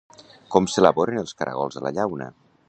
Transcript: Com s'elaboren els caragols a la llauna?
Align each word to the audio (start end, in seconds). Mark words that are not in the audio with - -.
Com 0.55 0.67
s'elaboren 0.75 1.21
els 1.23 1.37
caragols 1.43 1.79
a 1.83 1.85
la 1.89 1.93
llauna? 1.99 2.33